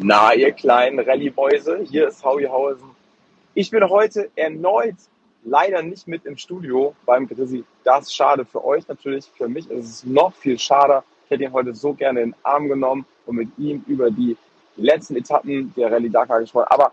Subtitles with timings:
[0.00, 2.88] Na, ihr kleinen Rallye-Mäuse, hier ist Howie Hausen.
[3.54, 4.94] Ich bin heute erneut
[5.42, 7.64] leider nicht mit im Studio beim Grissi.
[7.82, 9.28] Das ist schade für euch natürlich.
[9.36, 11.02] Für mich ist es noch viel schade.
[11.24, 14.36] Ich hätte ihn heute so gerne in den Arm genommen und mit ihm über die
[14.76, 16.68] letzten Etappen der Rallye Dakar gesprochen.
[16.70, 16.92] Aber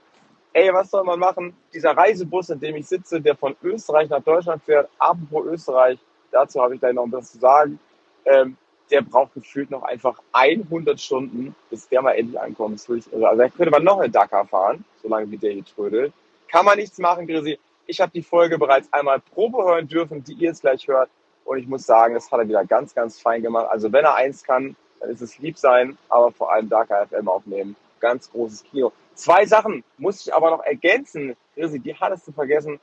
[0.54, 1.56] ey, was soll man machen?
[1.76, 6.00] Dieser Reisebus, in dem ich sitze, der von Österreich nach Deutschland fährt, apropos Österreich,
[6.32, 7.80] dazu habe ich gleich noch ein bisschen zu sagen.
[8.26, 8.58] Ähm,
[8.92, 12.80] der braucht gefühlt noch einfach 100 Stunden, bis der mal endlich ankommt.
[12.88, 16.14] Also da könnte man noch in Dakar fahren, solange wie der hier trödelt.
[16.48, 17.59] Kann man nichts machen, Grisi.
[17.88, 21.09] Ich habe die Folge bereits einmal Probe hören dürfen, die ihr jetzt gleich hört.
[21.44, 23.68] Und ich muss sagen, das hat er wieder ganz, ganz fein gemacht.
[23.70, 27.28] Also wenn er eins kann, dann ist es lieb sein, aber vor allem Dakar FM
[27.28, 27.76] aufnehmen.
[28.00, 28.92] Ganz großes Kino.
[29.14, 31.36] Zwei Sachen muss ich aber noch ergänzen.
[31.56, 32.80] Grisi, die hattest du vergessen.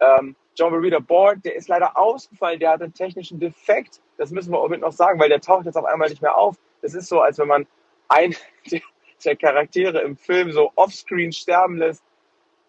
[0.00, 4.00] Ähm, John Marita Board, der ist leider ausgefallen, der hat einen technischen Defekt.
[4.16, 6.56] Das müssen wir unbedingt noch sagen, weil der taucht jetzt auf einmal nicht mehr auf.
[6.82, 7.66] Das ist so, als wenn man
[8.08, 8.34] einen
[9.24, 12.02] der Charaktere im Film so offscreen sterben lässt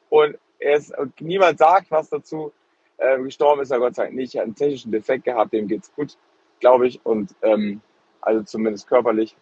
[0.10, 2.52] und, ist, und niemand sagt was dazu.
[3.00, 4.36] Ähm, gestorben ist er Gott sei Dank nicht.
[4.36, 6.18] Er hat einen technischen Defekt gehabt, dem geht's gut,
[6.60, 7.04] glaube ich.
[7.06, 7.82] Und ähm,
[8.22, 9.36] also zumindest körperlich.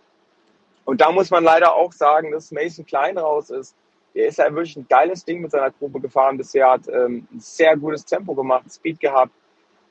[0.86, 3.76] Und da muss man leider auch sagen, dass Mason Klein raus ist
[4.18, 7.40] der ist ja wirklich ein geiles Ding mit seiner Gruppe gefahren bisher, hat ähm, ein
[7.40, 9.32] sehr gutes Tempo gemacht, Speed gehabt,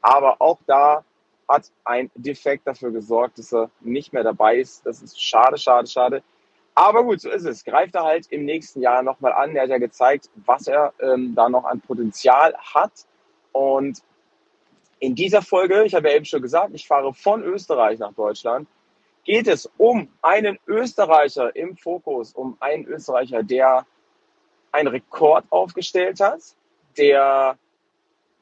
[0.03, 1.05] aber auch da
[1.49, 4.85] hat ein Defekt dafür gesorgt, dass er nicht mehr dabei ist.
[4.85, 6.25] Das ist schade, schade, schade.
[6.75, 7.65] Aber gut, so ist es.
[7.65, 9.55] Greift er halt im nächsten Jahr nochmal an.
[9.55, 12.91] Er hat ja gezeigt, was er ähm, da noch an Potenzial hat.
[13.53, 14.03] Und
[14.99, 18.67] in dieser Folge, ich habe ja eben schon gesagt, ich fahre von Österreich nach Deutschland,
[19.23, 23.87] geht es um einen Österreicher im Fokus, um einen Österreicher, der
[24.77, 26.41] einen Rekord aufgestellt hat,
[26.97, 27.59] der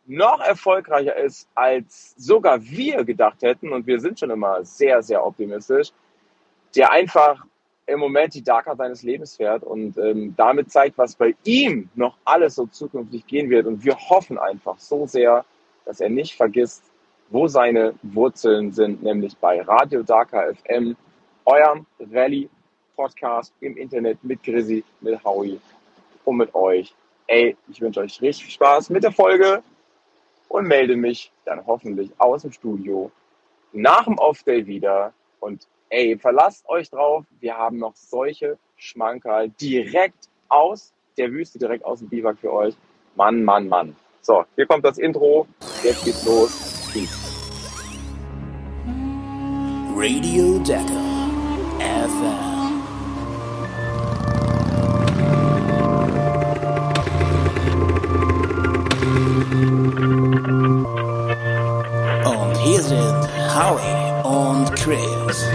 [0.06, 5.24] noch erfolgreicher ist, als sogar wir gedacht hätten, und wir sind schon immer sehr, sehr
[5.24, 5.90] optimistisch,
[6.76, 7.44] der einfach
[7.86, 12.16] im Moment die Dakar seines Lebens fährt und ähm, damit zeigt, was bei ihm noch
[12.24, 13.66] alles so zukünftig gehen wird.
[13.66, 15.44] Und wir hoffen einfach so sehr,
[15.84, 16.82] dass er nicht vergisst,
[17.30, 20.96] wo seine Wurzeln sind, nämlich bei Radio Dakar FM,
[21.44, 25.60] eurem Rallye-Podcast im Internet mit Grisi, mit Howie
[26.24, 26.94] und mit euch.
[27.26, 29.62] Ey, ich wünsche euch richtig viel Spaß mit der Folge
[30.48, 33.10] und melde mich dann hoffentlich aus dem Studio
[33.72, 35.12] nach dem Off-Day wieder.
[35.40, 41.84] Und ey, verlasst euch drauf, wir haben noch solche Schmankerl direkt aus der Wüste, direkt
[41.84, 42.74] aus dem Biwak für euch.
[43.14, 43.96] Mann, Mann, Mann.
[44.20, 45.46] So, hier kommt das Intro.
[45.82, 46.90] Jetzt geht's los.
[46.92, 47.20] Peace.
[49.96, 51.13] Radio Decker
[63.54, 65.46] Howie und Chris.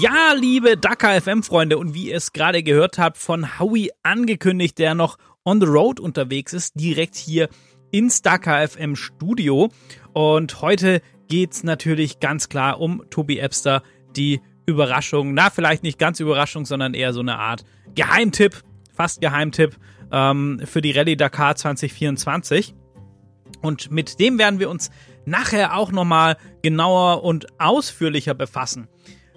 [0.00, 4.94] Ja, liebe Dakar FM-Freunde, und wie ihr es gerade gehört habt, von Howie angekündigt, der
[4.94, 7.50] noch on the road unterwegs ist, direkt hier
[7.90, 9.68] ins Dakar FM Studio.
[10.14, 13.82] Und heute geht's natürlich ganz klar um Tobi Epster,
[14.16, 15.34] die Überraschung.
[15.34, 18.62] Na, vielleicht nicht ganz Überraschung, sondern eher so eine Art Geheimtipp,
[18.94, 19.76] fast Geheimtipp
[20.12, 22.74] ähm, für die Rallye Dakar 2024.
[23.60, 24.90] Und mit dem werden wir uns
[25.24, 28.88] nachher auch nochmal genauer und ausführlicher befassen.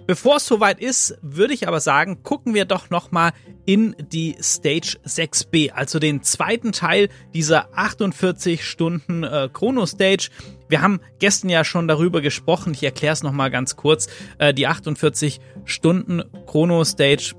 [0.06, 3.32] Bevor es soweit ist, würde ich aber sagen, gucken wir doch nochmal
[3.66, 10.30] in die Stage 6b, also den zweiten Teil dieser 48 Stunden äh, Chrono Stage.
[10.68, 14.08] Wir haben gestern ja schon darüber gesprochen, ich erkläre es nochmal ganz kurz.
[14.38, 17.34] Äh, die 48 Stunden Chrono Stage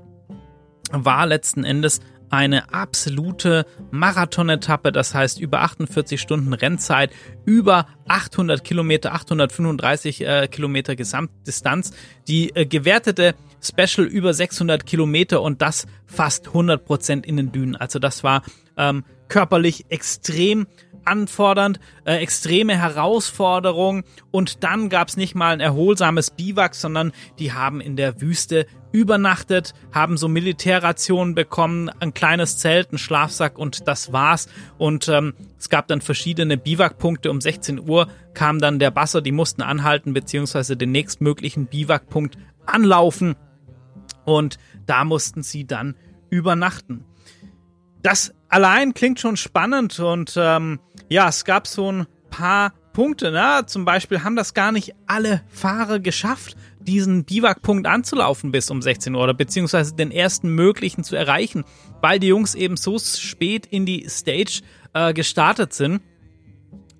[0.90, 2.00] war letzten Endes
[2.34, 7.10] eine absolute Marathonetappe, das heißt über 48 Stunden Rennzeit,
[7.44, 11.92] über 800 Kilometer, 835 äh, Kilometer Gesamtdistanz,
[12.28, 17.76] die äh, gewertete Special über 600 Kilometer und das fast 100 Prozent in den Dünen.
[17.76, 18.42] Also das war
[18.76, 20.66] ähm, körperlich extrem
[21.04, 27.52] anfordernd, äh, extreme Herausforderung und dann gab es nicht mal ein erholsames Biwak, sondern die
[27.52, 33.88] haben in der Wüste übernachtet, haben so Militärrationen bekommen, ein kleines Zelt, ein Schlafsack und
[33.88, 34.48] das war's.
[34.78, 37.28] Und ähm, es gab dann verschiedene Biwakpunkte.
[37.32, 43.34] Um 16 Uhr kam dann der Basser, die mussten anhalten, beziehungsweise den nächstmöglichen Biwakpunkt anlaufen.
[44.24, 45.96] Und da mussten sie dann
[46.30, 47.04] übernachten.
[48.00, 53.32] Das allein klingt schon spannend und ähm, ja, es gab so ein paar Punkte.
[53.32, 53.64] Ne?
[53.66, 59.14] Zum Beispiel haben das gar nicht alle Fahrer geschafft, diesen Biwakpunkt anzulaufen bis um 16
[59.14, 61.64] Uhr oder beziehungsweise den ersten möglichen zu erreichen,
[62.00, 64.60] weil die Jungs eben so spät in die Stage
[64.92, 66.00] äh, gestartet sind.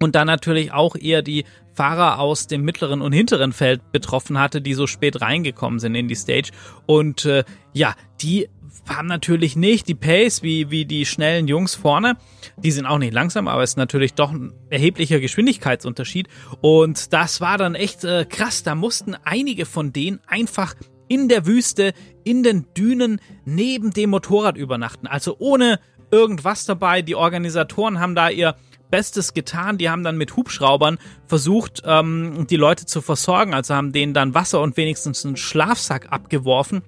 [0.05, 4.61] Und dann natürlich auch eher die Fahrer aus dem mittleren und hinteren Feld betroffen hatte,
[4.61, 6.51] die so spät reingekommen sind in die Stage.
[6.87, 7.43] Und äh,
[7.73, 8.49] ja, die
[8.87, 12.19] haben natürlich nicht die Pace wie, wie die schnellen Jungs vorne.
[12.59, 16.29] Die sind auch nicht langsam, aber es ist natürlich doch ein erheblicher Geschwindigkeitsunterschied.
[16.61, 18.62] Und das war dann echt äh, krass.
[18.62, 20.75] Da mussten einige von denen einfach
[21.09, 25.06] in der Wüste, in den Dünen neben dem Motorrad übernachten.
[25.06, 25.81] Also ohne
[26.11, 27.01] irgendwas dabei.
[27.01, 28.55] Die Organisatoren haben da ihr
[28.94, 29.76] Bestes getan.
[29.76, 33.52] Die haben dann mit Hubschraubern versucht, ähm, die Leute zu versorgen.
[33.52, 36.82] Also haben denen dann Wasser und wenigstens einen Schlafsack abgeworfen,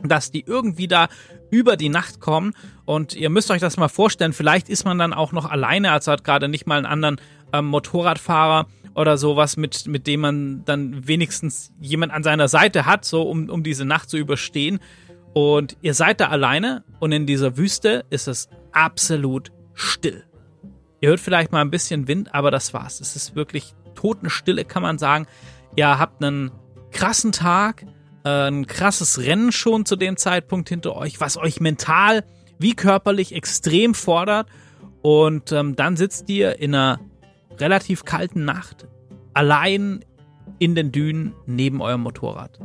[0.00, 1.08] dass die irgendwie da
[1.50, 2.54] über die Nacht kommen.
[2.84, 4.32] Und ihr müsst euch das mal vorstellen.
[4.32, 7.20] Vielleicht ist man dann auch noch alleine, also hat gerade nicht mal einen anderen
[7.52, 13.04] ähm, Motorradfahrer oder sowas, mit, mit dem man dann wenigstens jemand an seiner Seite hat,
[13.04, 14.78] so um, um diese Nacht zu überstehen.
[15.34, 20.27] Und ihr seid da alleine und in dieser Wüste ist es absolut still.
[21.00, 23.00] Ihr hört vielleicht mal ein bisschen Wind, aber das war's.
[23.00, 25.26] Es ist wirklich Totenstille, kann man sagen.
[25.76, 26.50] Ihr habt einen
[26.90, 27.84] krassen Tag,
[28.24, 32.24] äh, ein krasses Rennen schon zu dem Zeitpunkt hinter euch, was euch mental
[32.58, 34.48] wie körperlich extrem fordert.
[35.02, 36.98] Und ähm, dann sitzt ihr in einer
[37.58, 38.88] relativ kalten Nacht
[39.34, 40.04] allein
[40.58, 42.58] in den Dünen neben eurem Motorrad.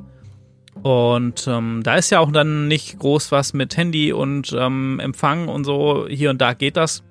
[0.82, 5.48] Und ähm, da ist ja auch dann nicht groß was mit Handy und ähm, Empfang
[5.48, 6.08] und so.
[6.10, 7.04] Hier und da geht das.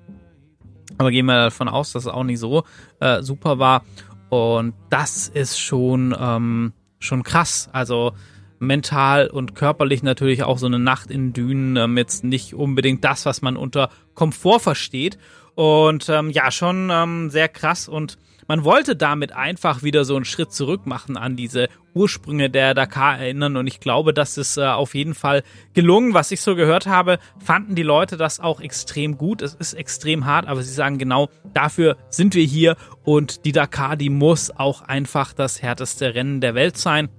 [0.97, 2.63] Aber gehen wir davon aus, dass es auch nicht so
[2.99, 3.83] äh, super war.
[4.29, 7.69] Und das ist schon, ähm, schon krass.
[7.71, 8.13] Also
[8.59, 13.25] mental und körperlich natürlich auch so eine Nacht in Dünen ähm, jetzt nicht unbedingt das,
[13.25, 15.17] was man unter Komfort versteht.
[15.55, 18.17] Und ähm, ja, schon ähm, sehr krass und
[18.53, 23.17] man wollte damit einfach wieder so einen Schritt zurück machen an diese Ursprünge der Dakar
[23.17, 25.41] erinnern und ich glaube, das ist äh, auf jeden Fall
[25.73, 26.13] gelungen.
[26.13, 29.41] Was ich so gehört habe, fanden die Leute das auch extrem gut.
[29.41, 33.95] Es ist extrem hart, aber sie sagen genau, dafür sind wir hier und die Dakar,
[33.97, 37.09] die muss auch einfach das härteste Rennen der Welt sein.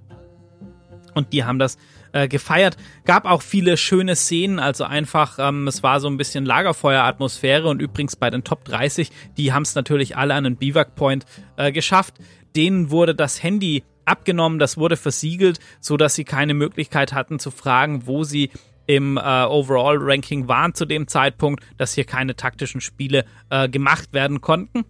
[1.15, 1.77] Und die haben das
[2.15, 2.77] äh, gefeiert.
[3.03, 7.81] Gab auch viele schöne Szenen, also einfach, ähm, es war so ein bisschen Lagerfeueratmosphäre und
[7.81, 11.25] übrigens bei den Top 30, die haben es natürlich alle an den Biwak Point
[11.57, 12.15] äh, geschafft.
[12.55, 17.51] Denen wurde das Handy abgenommen, das wurde versiegelt, so dass sie keine Möglichkeit hatten zu
[17.51, 18.49] fragen, wo sie
[18.87, 24.39] im äh, Overall-Ranking waren zu dem Zeitpunkt, dass hier keine taktischen Spiele äh, gemacht werden
[24.39, 24.85] konnten.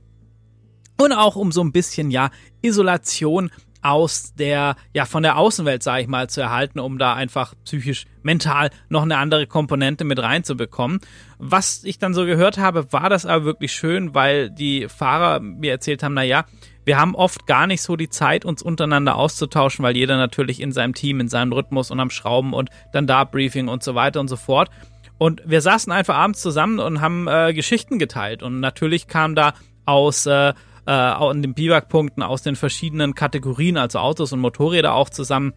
[0.98, 2.30] Und auch um so ein bisschen, ja,
[2.62, 3.50] Isolation
[3.86, 8.06] aus der, ja, von der Außenwelt, sage ich mal, zu erhalten, um da einfach psychisch,
[8.24, 11.02] mental noch eine andere Komponente mit reinzubekommen.
[11.38, 15.72] Was ich dann so gehört habe, war das aber wirklich schön, weil die Fahrer mir
[15.72, 16.46] erzählt haben, na ja,
[16.84, 20.72] wir haben oft gar nicht so die Zeit, uns untereinander auszutauschen, weil jeder natürlich in
[20.72, 24.20] seinem Team, in seinem Rhythmus und am Schrauben und dann da Briefing und so weiter
[24.20, 24.72] und so fort.
[25.20, 28.42] Und wir saßen einfach abends zusammen und haben äh, Geschichten geteilt.
[28.42, 29.54] Und natürlich kam da
[29.86, 30.54] aus äh,
[30.88, 35.54] äh, an den Biwakpunkten aus den verschiedenen Kategorien, also Autos und Motorräder auch zusammen.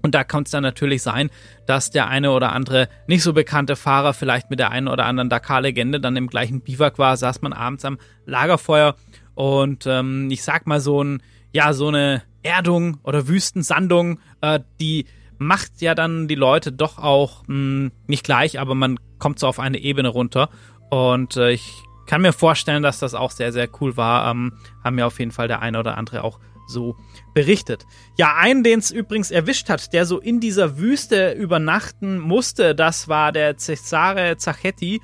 [0.00, 1.30] Und da kann es dann natürlich sein,
[1.66, 5.28] dass der eine oder andere nicht so bekannte Fahrer vielleicht mit der einen oder anderen
[5.28, 8.94] Dakar-Legende dann im gleichen Biwak war, saß man abends am Lagerfeuer
[9.34, 11.22] und ähm, ich sag mal so ein,
[11.52, 15.06] ja, so eine Erdung oder Wüstensandung, äh, die
[15.38, 19.46] macht ja dann die Leute doch auch mh, hm, nicht gleich, aber man kommt so
[19.46, 20.50] auf eine Ebene runter.
[20.90, 24.30] Und äh, ich kann mir vorstellen, dass das auch sehr, sehr cool war.
[24.30, 26.96] Ähm, haben mir auf jeden Fall der eine oder andere auch so
[27.34, 27.86] berichtet.
[28.16, 33.08] Ja, einen, den es übrigens erwischt hat, der so in dieser Wüste übernachten musste, das
[33.08, 35.00] war der Cesare Zachetti.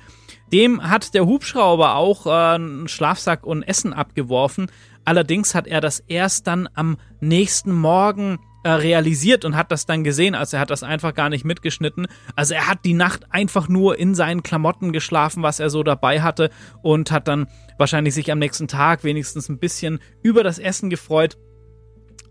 [0.51, 4.67] Dem hat der Hubschrauber auch äh, einen Schlafsack und Essen abgeworfen.
[5.03, 10.03] Allerdings hat er das erst dann am nächsten Morgen äh, realisiert und hat das dann
[10.03, 10.33] gesehen.
[10.33, 12.07] Also er hat das einfach gar nicht mitgeschnitten.
[12.35, 16.23] Also er hat die Nacht einfach nur in seinen Klamotten geschlafen, was er so dabei
[16.23, 16.49] hatte
[16.81, 17.45] und hat dann
[17.77, 21.37] wahrscheinlich sich am nächsten Tag wenigstens ein bisschen über das Essen gefreut.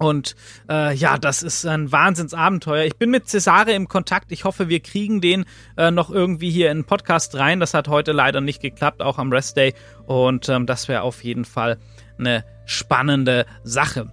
[0.00, 0.34] Und
[0.68, 2.84] äh, ja, das ist ein Wahnsinnsabenteuer.
[2.84, 4.32] Ich bin mit Cesare im Kontakt.
[4.32, 5.44] Ich hoffe, wir kriegen den
[5.76, 7.60] äh, noch irgendwie hier in den Podcast rein.
[7.60, 9.72] Das hat heute leider nicht geklappt, auch am Rest Day.
[10.06, 11.78] Und ähm, das wäre auf jeden Fall
[12.18, 14.10] eine spannende Sache.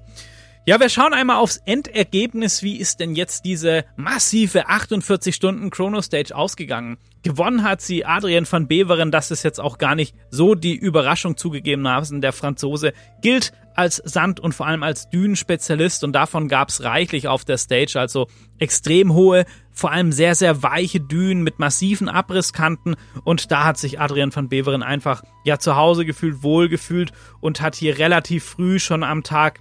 [0.63, 2.61] Ja, wir schauen einmal aufs Endergebnis.
[2.61, 6.97] Wie ist denn jetzt diese massive 48 Stunden Chrono Stage ausgegangen?
[7.23, 9.09] Gewonnen hat sie Adrian van Beveren.
[9.09, 12.21] Das ist jetzt auch gar nicht so die Überraschung zugegebenermaßen.
[12.21, 17.27] Der Franzose gilt als Sand- und vor allem als Dünenspezialist und davon gab es reichlich
[17.27, 17.99] auf der Stage.
[17.99, 18.27] Also
[18.59, 23.99] extrem hohe, vor allem sehr, sehr weiche Dünen mit massiven Abrisskanten und da hat sich
[23.99, 28.77] Adrian van Beveren einfach ja zu Hause gefühlt, wohl gefühlt und hat hier relativ früh
[28.77, 29.59] schon am Tag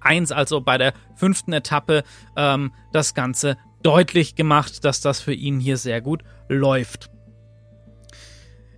[0.00, 2.04] 1, also bei der fünften Etappe,
[2.36, 7.10] ähm, das Ganze deutlich gemacht, dass das für ihn hier sehr gut läuft.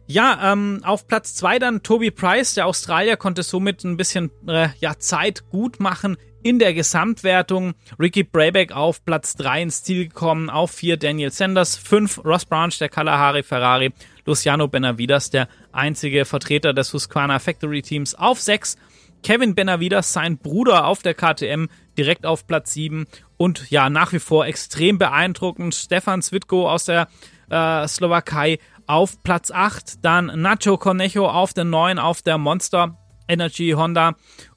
[0.07, 4.69] Ja, ähm, auf Platz zwei dann Toby Price, der Australier, konnte somit ein bisschen äh,
[4.81, 7.75] ja, Zeit gut machen in der Gesamtwertung.
[7.99, 12.77] Ricky Brayback auf Platz drei ins Ziel gekommen, auf vier Daniel Sanders, fünf Ross Branch,
[12.79, 13.93] der Kalahari Ferrari,
[14.27, 18.77] Luciano Benavidas, der einzige Vertreter des Husqvarna Factory Teams, auf sechs
[19.23, 24.19] Kevin Benavidas, sein Bruder auf der KTM, direkt auf Platz 7 und ja, nach wie
[24.19, 25.75] vor extrem beeindruckend.
[25.75, 27.09] Stefan Svitko aus der
[27.51, 32.99] äh, Slowakei auf Platz 8, dann Nacho Cornejo auf der 9 auf der Monster
[33.29, 34.15] Energy Honda.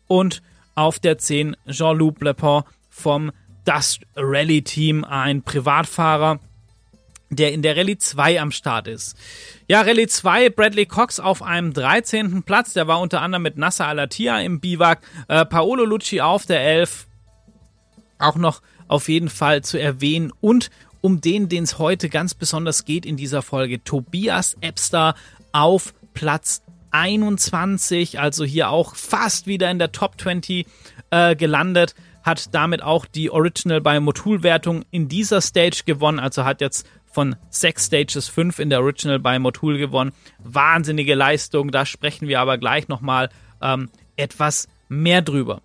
[0.08, 0.42] Und
[0.76, 3.32] auf der 10 Jean-Luc Lepon vom
[3.66, 6.40] Dust Rally Team, ein Privatfahrer,
[7.30, 9.18] der in der Rallye 2 am Start ist.
[9.68, 12.44] Ja, Rallye 2, Bradley Cox auf einem 13.
[12.44, 16.62] Platz, der war unter anderem mit Nasser Alatia im Biwak, äh, Paolo Lucci auf der
[16.62, 17.08] 11,
[18.20, 20.32] auch noch auf jeden Fall zu erwähnen.
[20.42, 20.70] Und
[21.02, 25.16] um den, den es heute ganz besonders geht in dieser Folge, Tobias Epster
[25.52, 30.66] auf Platz 21, also hier auch fast wieder in der Top 20
[31.12, 36.62] äh, gelandet, hat damit auch die Original bei Modulwertung in dieser Stage gewonnen, also hat
[36.62, 40.12] jetzt von sechs Stages fünf in der Original bei Motul gewonnen.
[40.40, 43.30] Wahnsinnige Leistung, da sprechen wir aber gleich nochmal
[43.62, 45.62] ähm, etwas mehr drüber.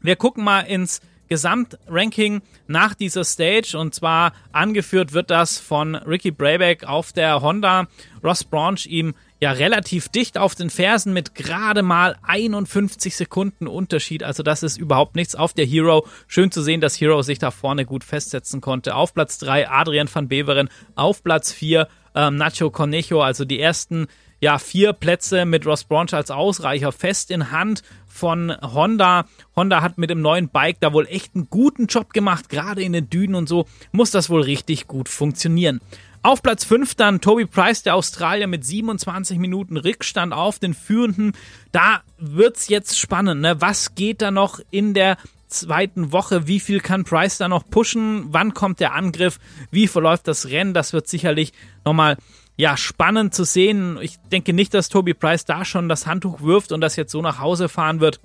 [0.00, 6.30] Wir gucken mal ins Gesamtranking nach dieser Stage und zwar angeführt wird das von Ricky
[6.30, 7.88] Brayback auf der Honda.
[8.22, 14.22] Ross Branch ihm ja relativ dicht auf den Fersen mit gerade mal 51 Sekunden Unterschied.
[14.22, 16.06] Also das ist überhaupt nichts auf der Hero.
[16.26, 18.94] Schön zu sehen, dass Hero sich da vorne gut festsetzen konnte.
[18.94, 24.08] Auf Platz 3 Adrian van Beveren, auf Platz 4 ähm, Nacho Cornejo, also die ersten
[24.40, 29.26] ja, vier Plätze mit Ross Branch als Ausreicher fest in Hand von Honda.
[29.56, 32.92] Honda hat mit dem neuen Bike da wohl echt einen guten Job gemacht, gerade in
[32.92, 35.80] den Dünen und so muss das wohl richtig gut funktionieren.
[36.22, 41.32] Auf Platz 5 dann Toby Price, der Australier mit 27 Minuten Rückstand auf den Führenden.
[41.70, 43.40] Da wird's jetzt spannend.
[43.40, 43.60] Ne?
[43.60, 46.46] Was geht da noch in der zweiten Woche?
[46.48, 48.26] Wie viel kann Price da noch pushen?
[48.30, 49.38] Wann kommt der Angriff?
[49.70, 50.74] Wie verläuft das Rennen?
[50.74, 51.52] Das wird sicherlich
[51.84, 52.16] nochmal
[52.56, 53.98] ja, spannend zu sehen.
[54.00, 57.22] Ich denke nicht, dass Toby Price da schon das Handtuch wirft und das jetzt so
[57.22, 58.20] nach Hause fahren wird.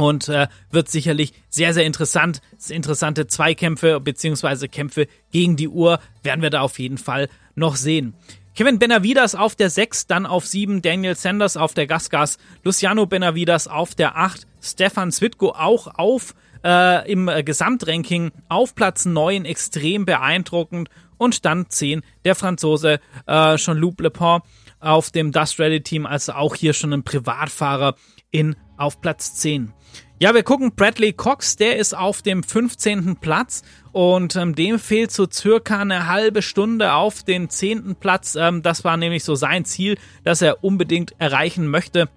[0.00, 2.40] Und äh, wird sicherlich sehr, sehr interessant.
[2.68, 8.14] Interessante Zweikämpfe beziehungsweise Kämpfe gegen die Uhr werden wir da auf jeden Fall noch sehen.
[8.54, 13.68] Kevin Benavidas auf der 6, dann auf 7 Daniel Sanders auf der Gasgas, Luciano Benavidas
[13.68, 20.04] auf der 8, Stefan Zwitko auch auf äh, im äh, Gesamtranking auf Platz 9, extrem
[20.04, 24.44] beeindruckend und dann 10 der Franzose äh, Jean-Luc Lepont
[24.80, 27.94] auf dem Dust Rally Team, also auch hier schon ein Privatfahrer
[28.30, 29.72] in auf Platz 10.
[30.22, 33.16] Ja, wir gucken Bradley Cox, der ist auf dem 15.
[33.16, 33.62] Platz
[33.92, 37.96] und ähm, dem fehlt so circa eine halbe Stunde auf den 10.
[37.98, 38.34] Platz.
[38.34, 42.10] Ähm, das war nämlich so sein Ziel, das er unbedingt erreichen möchte.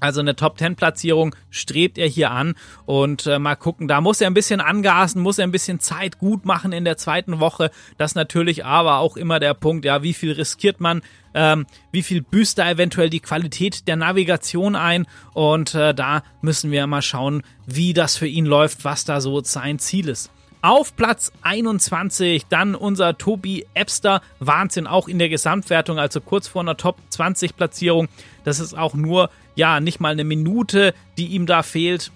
[0.00, 4.20] Also eine Top 10 Platzierung strebt er hier an und äh, mal gucken, da muss
[4.20, 7.70] er ein bisschen angasen, muss er ein bisschen Zeit gut machen in der zweiten Woche.
[7.98, 11.02] Das natürlich aber auch immer der Punkt, ja, wie viel riskiert man,
[11.34, 16.70] ähm, wie viel büßt da eventuell die Qualität der Navigation ein und äh, da müssen
[16.70, 20.30] wir mal schauen, wie das für ihn läuft, was da so sein Ziel ist.
[20.62, 24.20] Auf Platz 21 dann unser Tobi Epster.
[24.40, 28.08] Wahnsinn, auch in der Gesamtwertung, also kurz vor einer Top 20 Platzierung.
[28.42, 32.12] Das ist auch nur, ja, nicht mal eine Minute, die ihm da fehlt.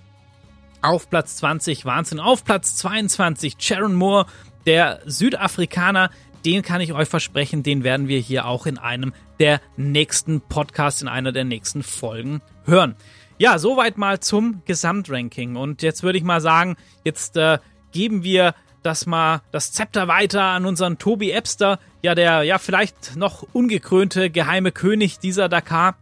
[0.82, 2.20] Auf Platz 20, Wahnsinn.
[2.20, 4.26] Auf Platz 22, Sharon Moore,
[4.66, 6.10] der Südafrikaner.
[6.44, 11.02] Den kann ich euch versprechen, den werden wir hier auch in einem der nächsten Podcasts,
[11.02, 12.94] in einer der nächsten Folgen hören.
[13.36, 15.56] Ja, soweit mal zum Gesamtranking.
[15.56, 17.58] Und jetzt würde ich mal sagen, jetzt äh,
[17.92, 23.16] geben wir das mal das Zepter weiter an unseren Tobi Epster, ja der ja vielleicht
[23.16, 25.96] noch ungekrönte geheime König dieser Dakar.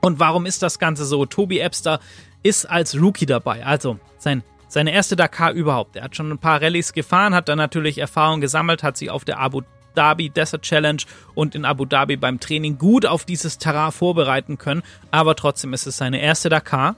[0.00, 1.26] Und warum ist das Ganze so?
[1.26, 2.00] Tobi Epster
[2.42, 5.94] ist als Rookie dabei, also sein seine erste Dakar überhaupt.
[5.94, 9.24] Er hat schon ein paar Rallyes gefahren, hat dann natürlich Erfahrung gesammelt, hat sich auf
[9.24, 9.62] der Abu
[9.94, 11.02] Dhabi Desert Challenge
[11.36, 15.86] und in Abu Dhabi beim Training gut auf dieses Terrain vorbereiten können, aber trotzdem ist
[15.86, 16.96] es seine erste Dakar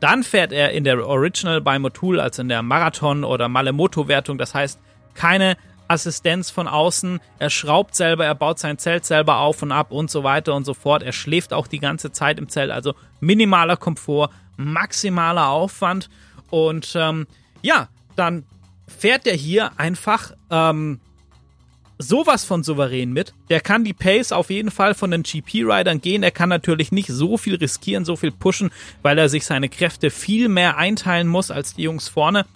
[0.00, 4.38] dann fährt er in der Original bei Motul, also in der Marathon- oder Malemoto-Wertung.
[4.38, 4.80] Das heißt,
[5.14, 5.56] keine
[5.90, 7.20] Assistenz von außen.
[7.38, 10.64] Er schraubt selber, er baut sein Zelt selber auf und ab und so weiter und
[10.64, 11.02] so fort.
[11.02, 12.70] Er schläft auch die ganze Zeit im Zelt.
[12.70, 16.08] Also minimaler Komfort, maximaler Aufwand.
[16.48, 17.26] Und ähm,
[17.62, 18.44] ja, dann
[18.86, 21.00] fährt er hier einfach ähm,
[21.98, 23.34] sowas von souverän mit.
[23.48, 26.22] Der kann die Pace auf jeden Fall von den GP-Riders gehen.
[26.22, 28.70] Er kann natürlich nicht so viel riskieren, so viel pushen,
[29.02, 32.46] weil er sich seine Kräfte viel mehr einteilen muss als die Jungs vorne.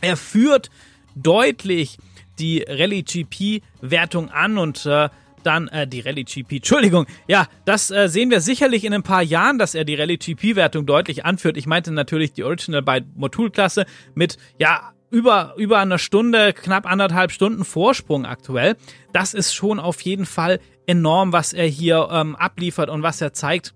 [0.00, 0.70] Er führt
[1.14, 1.98] deutlich
[2.38, 5.08] die Rallye GP-Wertung an und äh,
[5.42, 6.56] dann äh, die Rallye GP.
[6.56, 10.18] Entschuldigung, ja, das äh, sehen wir sicherlich in ein paar Jahren, dass er die Rallye
[10.18, 11.56] GP-Wertung deutlich anführt.
[11.56, 17.30] Ich meinte natürlich die Original bei Motul-Klasse mit, ja, über, über eine Stunde, knapp anderthalb
[17.30, 18.76] Stunden Vorsprung aktuell.
[19.12, 23.32] Das ist schon auf jeden Fall enorm, was er hier ähm, abliefert und was er
[23.32, 23.72] zeigt.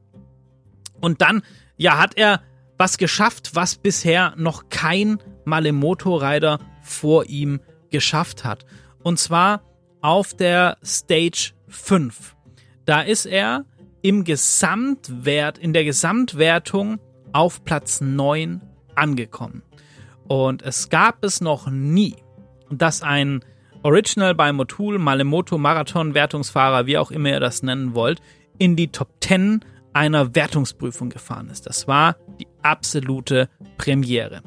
[1.00, 1.42] Und dann,
[1.76, 2.42] ja, hat er
[2.78, 7.60] was geschafft, was bisher noch kein Malemoto-Rider vor ihm
[7.90, 8.64] geschafft hat.
[9.02, 9.62] Und zwar
[10.00, 12.36] auf der Stage 5.
[12.84, 13.64] Da ist er
[14.02, 16.98] im Gesamtwert, in der Gesamtwertung
[17.32, 18.62] auf Platz 9
[18.94, 19.62] angekommen.
[20.26, 22.16] Und es gab es noch nie,
[22.70, 23.44] dass ein
[23.82, 28.20] Original bei Motul, Malemoto, Marathon, Wertungsfahrer, wie auch immer ihr das nennen wollt,
[28.58, 31.66] in die Top 10 einer Wertungsprüfung gefahren ist.
[31.66, 34.42] Das war die absolute Premiere.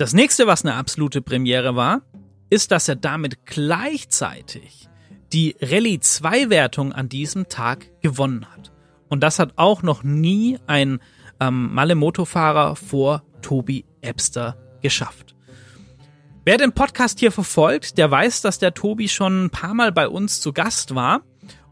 [0.00, 2.00] Das nächste, was eine absolute Premiere war,
[2.48, 4.88] ist, dass er damit gleichzeitig
[5.34, 8.72] die Rallye 2 Wertung an diesem Tag gewonnen hat.
[9.10, 11.00] Und das hat auch noch nie ein
[11.38, 15.36] ähm, Malemoto-Fahrer vor Tobi Ebster geschafft.
[16.46, 20.08] Wer den Podcast hier verfolgt, der weiß, dass der Tobi schon ein paar Mal bei
[20.08, 21.20] uns zu Gast war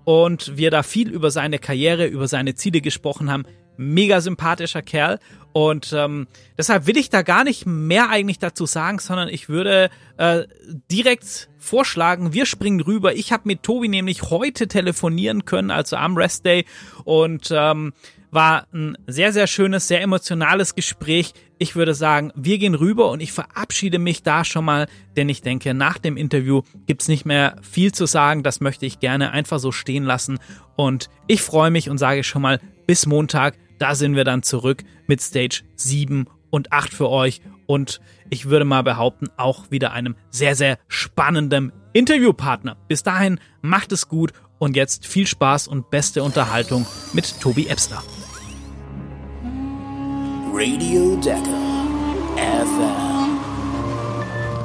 [0.04, 3.44] und wir da viel über seine Karriere, über seine Ziele gesprochen haben.
[3.78, 5.18] Mega sympathischer Kerl
[5.58, 9.90] und ähm, deshalb will ich da gar nicht mehr eigentlich dazu sagen, sondern ich würde
[10.16, 10.44] äh,
[10.88, 13.16] direkt vorschlagen, wir springen rüber.
[13.16, 16.64] Ich habe mit Tobi nämlich heute telefonieren können, also am Rest Day
[17.02, 17.92] und ähm,
[18.30, 21.34] war ein sehr, sehr schönes, sehr emotionales Gespräch.
[21.58, 24.86] Ich würde sagen, wir gehen rüber und ich verabschiede mich da schon mal,
[25.16, 28.44] denn ich denke, nach dem Interview gibt's nicht mehr viel zu sagen.
[28.44, 30.38] Das möchte ich gerne einfach so stehen lassen.
[30.76, 34.84] Und ich freue mich und sage schon mal, bis Montag, da sind wir dann zurück
[35.06, 37.40] mit Stage 7 und 8 für euch.
[37.66, 42.76] Und ich würde mal behaupten, auch wieder einem sehr, sehr spannenden Interviewpartner.
[42.88, 48.02] Bis dahin, macht es gut und jetzt viel Spaß und beste Unterhaltung mit Tobi Ebster.
[50.52, 51.86] Radio Decker
[52.36, 53.17] FM.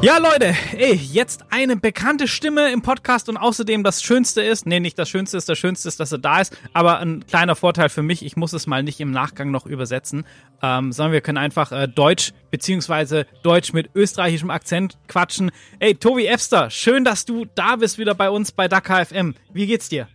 [0.03, 4.81] Ja, Leute, ey, jetzt eine bekannte Stimme im Podcast und außerdem das Schönste ist, nee,
[4.81, 7.87] nicht das Schönste ist, das Schönste ist, dass er da ist, aber ein kleiner Vorteil
[7.87, 10.25] für mich, ich muss es mal nicht im Nachgang noch übersetzen,
[10.61, 15.51] ähm, sondern wir können einfach äh, Deutsch beziehungsweise Deutsch mit österreichischem Akzent quatschen.
[15.79, 19.35] Ey, Tobi Epster, schön, dass du da bist wieder bei uns bei Dakar FM.
[19.53, 20.09] Wie geht's dir?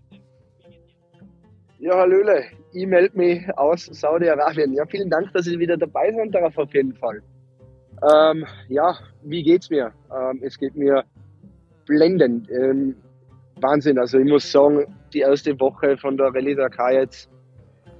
[1.78, 4.74] Ja, Hallöle, ich melde mich aus Saudi-Arabien.
[4.74, 7.22] Ja, vielen Dank, dass ihr wieder dabei seid darauf auf jeden Fall.
[8.02, 9.92] Ähm, ja, wie geht's mir?
[10.14, 11.04] Ähm, es geht mir
[11.86, 12.48] blendend.
[12.50, 12.94] Ähm,
[13.60, 13.98] Wahnsinn.
[13.98, 17.28] Also ich muss sagen, die erste Woche von der Rallye Dakar jetzt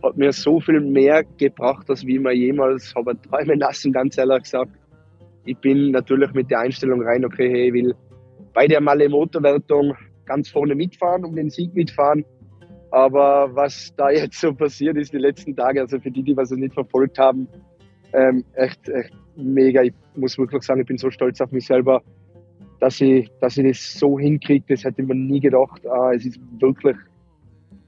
[0.03, 4.17] hat mir so viel mehr gebracht, als wie ich mir jemals habe träumen lassen, ganz
[4.17, 4.71] ehrlich gesagt.
[5.45, 7.95] Ich bin natürlich mit der Einstellung rein, okay, hey, ich will
[8.55, 12.25] bei der Male-Motorwertung ganz vorne mitfahren, um den Sieg mitfahren.
[12.91, 16.51] Aber was da jetzt so passiert ist die letzten Tage, also für die, die was
[16.51, 17.49] nicht verfolgt haben,
[18.13, 19.83] ähm, echt, echt mega.
[19.83, 22.03] Ich muss wirklich sagen, ich bin so stolz auf mich selber,
[22.81, 24.65] dass ich, dass ich das so hinkriege.
[24.69, 25.85] Das hätte ich mir nie gedacht.
[25.85, 26.97] Äh, es ist wirklich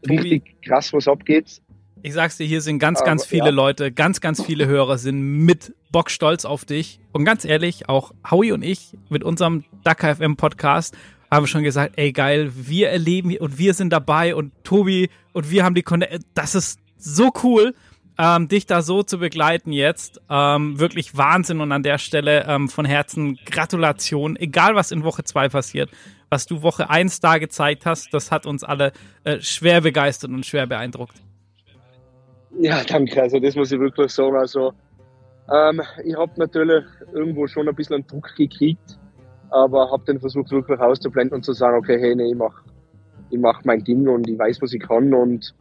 [0.03, 1.61] Tobi, richtig krass, was abgeht.
[2.03, 3.51] Ich sag's dir, hier sind ganz, ganz Aber, viele ja.
[3.51, 6.99] Leute, ganz, ganz viele Hörer sind mit Bock stolz auf dich.
[7.13, 10.97] Und ganz ehrlich, auch Howie und ich mit unserem Dakar FM Podcast
[11.31, 15.65] haben schon gesagt, ey geil, wir erleben und wir sind dabei und Tobi und wir
[15.65, 17.75] haben die Konne das ist so cool,
[18.21, 20.21] ähm, dich da so zu begleiten jetzt.
[20.29, 25.25] Ähm, wirklich Wahnsinn und an der Stelle ähm, von Herzen Gratulation, egal was in Woche
[25.25, 25.89] 2 passiert.
[26.29, 28.93] Was du Woche 1 da gezeigt hast, das hat uns alle
[29.25, 31.17] äh, schwer begeistert und schwer beeindruckt.
[32.59, 33.23] Ja, danke.
[33.23, 34.37] Also das muss ich wirklich sagen.
[34.37, 34.75] Also
[35.51, 38.99] ähm, ich habe natürlich irgendwo schon ein bisschen Druck gekriegt,
[39.49, 42.63] aber habe den versucht wirklich auszublenden und zu sagen, okay, hey, nee, ich mach,
[43.31, 45.55] ich mach mein Ding und ich weiß, was ich kann und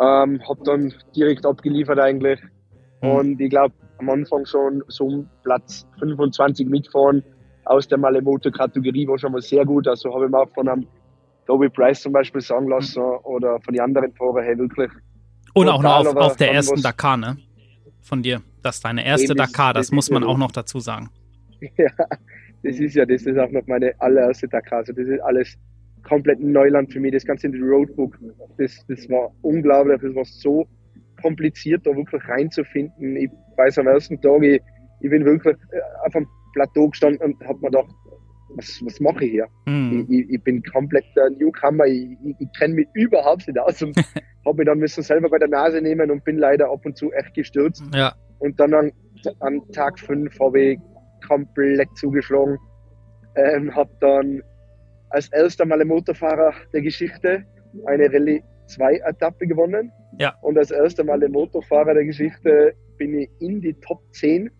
[0.00, 2.40] ähm, habe dann direkt abgeliefert eigentlich.
[3.02, 3.10] Mhm.
[3.10, 7.22] Und ich glaube, am Anfang schon so um Platz 25 mitfahren
[7.64, 9.86] aus der Malemoto-Kategorie war schon mal sehr gut.
[9.86, 10.86] Also habe ich mir auch von einem
[11.46, 14.90] Toby Price zum Beispiel sagen lassen oder von den anderen Fahrern, hey, wirklich
[15.54, 17.36] Und auch noch auf, auf der ersten Dakar, ne?
[18.00, 18.42] Von dir.
[18.62, 21.10] Das ist deine erste Dakar, das, das muss ist ja man auch noch dazu sagen.
[21.76, 21.90] Ja,
[22.64, 24.78] das ist ja, das ist auch noch meine allererste Dakar.
[24.78, 25.56] Also das ist alles
[26.02, 27.12] komplett Neuland für mich.
[27.12, 28.18] Das ganze Roadbook,
[28.58, 30.00] das, das war unglaublich.
[30.02, 30.66] Das war so
[31.20, 33.16] kompliziert, da wirklich reinzufinden.
[33.16, 34.60] Ich weiß am ersten Tag, ich,
[35.00, 37.94] ich bin wirklich äh, auf einem Plateau gestanden und habe mir gedacht,
[38.56, 39.46] was, was mache ich hier?
[39.66, 40.06] Hm.
[40.10, 43.96] Ich, ich, bin komplett der Newcomer, ich, ich, ich kenne mich überhaupt nicht aus und
[44.46, 47.10] habe mich dann müssen selber bei der Nase nehmen und bin leider ab und zu
[47.12, 47.82] echt gestürzt.
[47.94, 48.92] Ja, Und dann an,
[49.40, 50.78] an Tag 5 habe ich
[51.26, 52.58] komplett zugeschlagen.
[53.36, 54.42] Ähm, habe dann
[55.12, 57.44] als erster Mal Motorfahrer der Geschichte
[57.86, 59.92] eine Rallye 2 Etappe gewonnen.
[60.18, 60.34] Ja.
[60.42, 64.50] Und als erster Mal Motorfahrer der Geschichte bin ich in die Top 10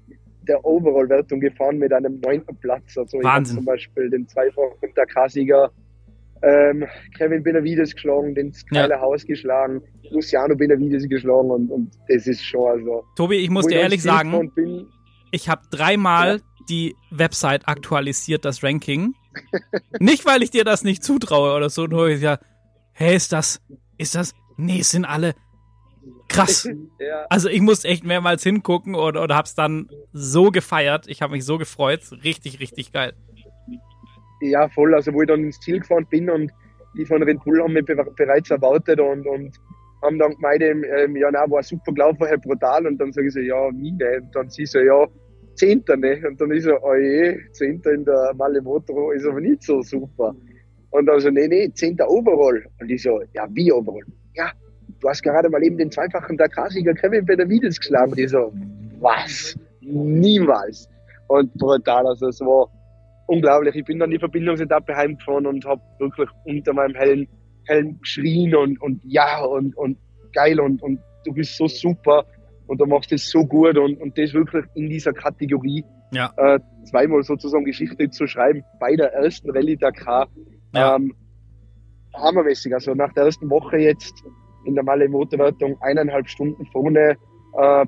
[0.49, 2.97] der Overall-Wertung gefahren mit einem neunten Platz.
[2.99, 3.57] Also ich Wahnsinn.
[3.57, 5.71] zum Beispiel den zweifachen Dakar-Sieger
[6.43, 6.85] ähm,
[7.17, 12.69] Kevin Benavides geschlagen, den Skyler Haus geschlagen, Luciano Benavides geschlagen und, und das ist schon
[12.69, 13.05] also.
[13.17, 14.87] Tobi, ich muss dir ich ehrlich sagen, Bin,
[15.31, 19.15] ich habe dreimal die Website aktualisiert, das Ranking.
[19.99, 22.39] Nicht, weil ich dir das nicht zutraue oder so, nur ich ja,
[22.93, 23.61] hey, ist das,
[23.99, 25.35] ist das, nee, es sind alle
[26.29, 26.69] krass.
[26.99, 31.07] ja, Also ich musste echt mehrmals hingucken und, und hab's dann so gefeiert.
[31.09, 32.01] Ich habe mich so gefreut.
[32.25, 33.15] Richtig, richtig geil.
[34.41, 34.95] ja, voll.
[34.95, 36.51] Also wo ich dann ins Ziel gefahren bin und
[36.97, 39.57] die von Red Bull haben mich be bereits erwartet und, und
[40.03, 42.87] haben dann gemeint, ähm, ja, na, war super gelaufen, halt brutal.
[42.87, 44.21] Und dann sage ich so, ja, wie ne?
[44.21, 45.07] Und dann sie so, ja,
[45.55, 46.23] Zehnter, ne?
[46.27, 49.83] Und dann ist so, oh je, Zehnter in der Male Motor ist aber nicht so
[49.83, 50.35] super.
[50.91, 52.65] Und dann so, nee, nee, Zehnter Overall.
[52.81, 54.05] Und ich so, ja, wie Overall?
[54.35, 54.51] Ja,
[55.01, 58.13] du hast gerade mal eben den zweifachen Dakar-Sieger Kevin Benavides geschlagen.
[58.13, 58.53] Und ich so,
[59.01, 59.57] was?
[59.81, 60.89] Niemals.
[61.29, 62.69] Und brutal, also es war
[63.27, 63.75] unglaublich.
[63.75, 67.27] Ich bin dann die Verbindungsetappe heimgefahren und habe wirklich unter meinem Helm,
[67.65, 69.97] Helm geschrien und, und ja und, und
[70.33, 72.27] geil und, und du bist so super
[72.73, 76.33] und du machst es so gut und, und das wirklich in dieser Kategorie Ja.
[76.39, 76.59] äh,
[76.91, 80.27] zweimal sozusagen Geschichte zu schreiben bei der ersten Rallye Dakar.
[80.75, 80.97] Ja.
[80.97, 81.15] Ähm,
[82.15, 82.73] hammermäßig.
[82.73, 84.15] Also nach der ersten Woche jetzt
[84.65, 87.17] in der Malle Motorwertung eineinhalb Stunden vorne.
[87.59, 87.85] Äh,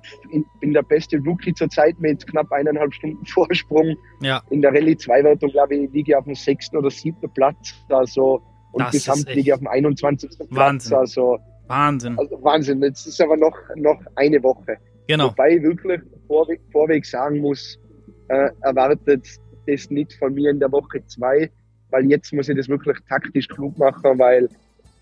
[0.60, 3.96] bin der beste Rookie zurzeit mit knapp eineinhalb Stunden Vorsprung.
[4.20, 4.42] Ja.
[4.50, 7.74] In der Rallye 2 Wertung, glaube ich, liege ich auf dem sechsten oder siebten Platz.
[7.88, 8.42] Also,
[8.72, 10.28] und Das gesamt liege ich auf dem 21.
[10.36, 10.48] Platz.
[10.50, 10.94] Wahnsinn.
[10.98, 12.18] Also, Wahnsinn.
[12.18, 12.82] also Wahnsinn.
[12.82, 14.76] Jetzt ist aber noch, noch eine Woche.
[15.06, 15.28] Genau.
[15.28, 17.78] Wobei ich wirklich vorweg, vorweg sagen muss,
[18.28, 19.00] äh, erwartet
[19.66, 21.50] das nicht von mir in der Woche zwei,
[21.90, 24.48] weil jetzt muss ich das wirklich taktisch klug machen, weil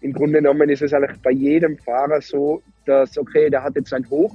[0.00, 3.92] im Grunde genommen ist es eigentlich bei jedem Fahrer so, dass, okay, der hat jetzt
[3.92, 4.34] ein Hoch,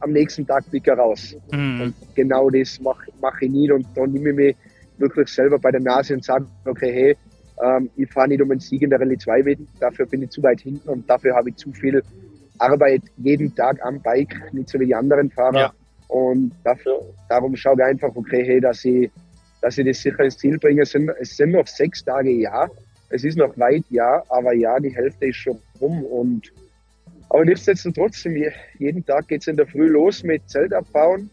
[0.00, 1.36] am nächsten Tag fliegt er raus.
[1.52, 1.80] Mhm.
[1.80, 4.56] Und genau das mache mach ich nie und da nehme ich mich
[4.98, 7.16] wirklich selber bei der Nase und sage, okay, hey,
[7.62, 10.30] ähm, ich fahre nicht um einen Sieg in der Rallye 2 mit, dafür bin ich
[10.30, 12.02] zu weit hinten und dafür habe ich zu viel
[12.58, 15.58] Arbeit jeden Tag am Bike, nicht so wie die anderen Fahrer.
[15.58, 15.72] Ja.
[16.08, 19.10] Und dafür, darum schaue ich einfach, okay, hey, dass ich,
[19.60, 20.82] dass ich das sicher ins Ziel bringe.
[20.82, 22.68] Es sind, es sind noch sechs Tage, ja.
[23.08, 26.52] Es ist noch weit, ja, aber ja, die Hälfte ist schon rum und
[27.28, 31.30] aber nichtsdestotrotz, je- jeden Tag geht's in der Früh los mit Zelt abbauen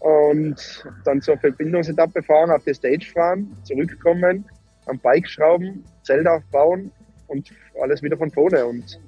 [0.00, 4.44] und dann zur Verbindungsetappe fahren, auf die Stage fahren, zurückkommen,
[4.86, 6.90] am Bike schrauben, Zelt aufbauen
[7.28, 7.50] und
[7.82, 8.64] alles wieder von vorne.
[8.66, 8.98] Und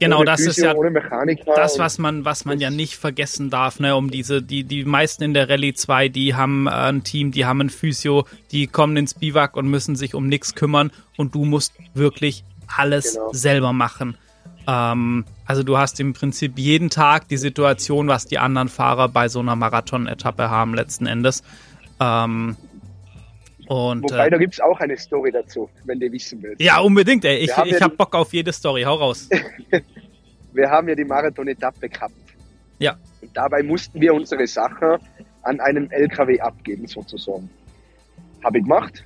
[0.00, 1.54] Genau, das ist Physio, ja ohne Mechaniker.
[1.56, 5.24] das, was man, was man ja nicht vergessen darf, ne, um diese, die, die meisten
[5.24, 8.96] in der Rallye 2, die haben äh, ein Team, die haben ein Physio, die kommen
[8.96, 12.44] ins Biwak und müssen sich um nichts kümmern und du musst wirklich
[12.76, 13.32] alles Genau.
[13.32, 14.16] selber machen.
[14.68, 19.28] Ähm, also du hast im Prinzip jeden Tag die Situation, was die anderen Fahrer bei
[19.28, 21.42] so einer Marathon-Etappe haben letzten Endes.
[21.98, 22.56] Ähm,
[23.68, 26.60] und Wobei, äh, da gibt's auch eine Story dazu, wenn du wissen willst.
[26.60, 27.36] ja, unbedingt, ey.
[27.36, 28.82] Ich, ich ja hab Bock auf jede Story.
[28.82, 29.28] Hau raus.
[30.52, 32.14] Wir haben ja die Marathon-Etappe gehabt.
[32.78, 32.96] Ja.
[33.20, 34.98] Und dabei mussten wir unsere Sachen
[35.42, 37.50] an einen LKW abgeben, sozusagen.
[38.42, 39.04] Habe ich gemacht.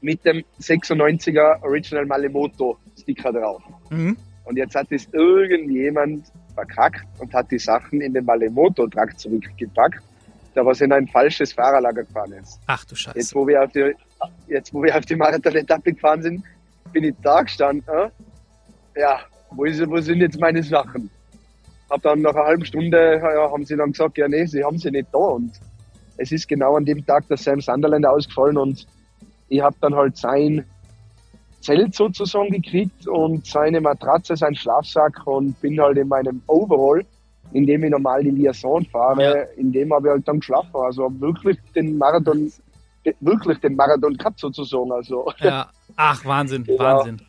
[0.00, 3.62] Mit dem 96er Original Malemoto Sticker drauf.
[3.90, 4.16] Mhm.
[4.44, 10.02] Und jetzt hat es irgendjemand verkackt und hat die Sachen in den Malemoto-Truck zurückgepackt,
[10.54, 12.60] der was in ein falsches Fahrerlager gefahren ist.
[12.66, 13.34] Ach du Jetzt, Scheiße.
[13.34, 13.94] wo wir auf die,
[14.48, 16.44] jetzt, wo wir auf die Marathon-Etappe gefahren sind,
[16.92, 17.84] bin ich da gestanden.
[17.88, 21.10] äh, Ja, wo, ist, wo sind jetzt meine Sachen?
[21.90, 24.78] Hab dann nach einer halben Stunde, ja, haben sie dann gesagt, ja, nee, sie haben
[24.78, 25.18] sie nicht da.
[25.18, 25.52] Und
[26.16, 28.86] es ist genau an dem Tag der Sam Sunderland ausgefallen und
[29.48, 30.64] ich habe dann halt sein
[31.60, 37.04] Zelt sozusagen gekriegt und seine Matratze, sein Schlafsack und bin halt in meinem Overall,
[37.52, 39.32] in dem ich normal die Liaison fahre, Ja.
[39.56, 40.70] in dem habe ich halt dann geschlafen.
[40.74, 42.52] Also wirklich den Marathon,
[43.20, 44.92] wirklich den Marathon gehabt sozusagen.
[44.92, 45.68] Also Ja.
[45.96, 46.82] Ach, Wahnsinn, Genau.
[46.82, 47.22] Wahnsinn.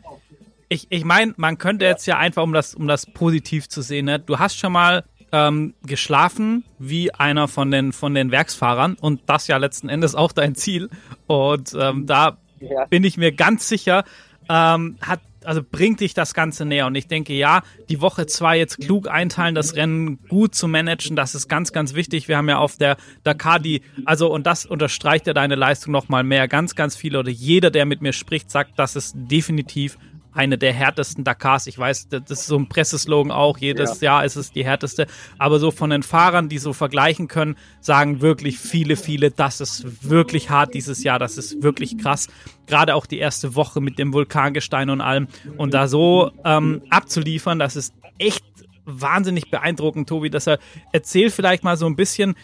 [0.70, 4.06] Ich, ich meine, man könnte jetzt ja einfach, um das, um das positiv zu sehen,
[4.06, 4.20] ne?
[4.20, 9.48] du hast schon mal ähm, geschlafen wie einer von den, von den Werksfahrern und das
[9.48, 10.90] ja letzten Endes auch dein Ziel.
[11.28, 14.04] Und ähm, da ja, bin ich mir ganz sicher,
[14.50, 16.88] ähm, hat, also bringt dich das Ganze näher.
[16.88, 21.16] Und ich denke, ja, die Woche zwei jetzt klug einteilen, das Rennen gut zu managen,
[21.16, 22.28] das ist ganz, ganz wichtig.
[22.28, 26.24] Wir haben ja auf der Dakar die, also, und das unterstreicht ja deine Leistung nochmal
[26.24, 26.48] mehr.
[26.48, 29.98] Ganz, ganz viele oder jeder, der mit mir spricht, sagt, das ist definitiv
[30.34, 31.68] eine der härtesten Dakars.
[31.68, 33.58] Ich weiß, das ist so ein Presseslogan auch.
[33.58, 34.12] Jedes ja.
[34.12, 35.08] Jahr ist es die härteste.
[35.38, 40.08] Aber so von den Fahrern, die so vergleichen können, sagen wirklich viele, viele, das ist
[40.10, 41.20] wirklich hart dieses Jahr.
[41.20, 42.28] Das ist wirklich krass.
[42.68, 45.28] Gerade auch die erste Woche mit dem Vulkangestein und allem.
[45.58, 48.44] Und da so ähm, abzuliefern, das ist echt
[48.86, 50.30] wahnsinnig beeindruckend, Tobi.
[50.30, 52.36] Deshalb erzähl vielleicht mal so ein bisschen,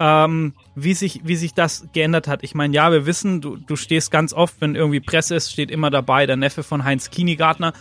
[0.00, 2.42] ähm, wie, sich, wie sich das geändert hat.
[2.42, 5.70] Ich meine, ja, wir wissen, du, du stehst ganz oft, wenn irgendwie Presse ist, steht
[5.70, 7.72] immer dabei der Neffe von Heinz Kienigartner.